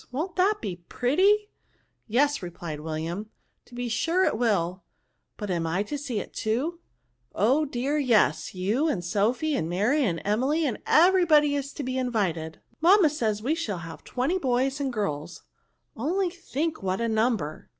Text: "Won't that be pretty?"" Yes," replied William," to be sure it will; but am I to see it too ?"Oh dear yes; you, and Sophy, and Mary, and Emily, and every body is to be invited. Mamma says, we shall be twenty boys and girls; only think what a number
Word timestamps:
"Won't 0.11 0.35
that 0.35 0.55
be 0.61 0.77
pretty?"" 0.77 1.51
Yes," 2.07 2.41
replied 2.41 2.79
William," 2.79 3.29
to 3.65 3.75
be 3.75 3.87
sure 3.87 4.23
it 4.23 4.35
will; 4.35 4.81
but 5.37 5.51
am 5.51 5.67
I 5.67 5.83
to 5.83 5.95
see 5.95 6.19
it 6.19 6.33
too 6.33 6.79
?"Oh 7.35 7.65
dear 7.65 7.99
yes; 7.99 8.55
you, 8.55 8.87
and 8.87 9.05
Sophy, 9.05 9.55
and 9.55 9.69
Mary, 9.69 10.03
and 10.03 10.19
Emily, 10.25 10.65
and 10.65 10.79
every 10.87 11.23
body 11.25 11.53
is 11.53 11.71
to 11.73 11.83
be 11.83 11.99
invited. 11.99 12.59
Mamma 12.81 13.09
says, 13.11 13.43
we 13.43 13.53
shall 13.53 13.85
be 13.97 14.03
twenty 14.03 14.39
boys 14.39 14.79
and 14.79 14.91
girls; 14.91 15.43
only 15.95 16.31
think 16.31 16.81
what 16.81 16.99
a 16.99 17.07
number 17.07 17.69